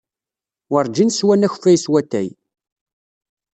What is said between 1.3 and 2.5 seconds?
akeffay s watay.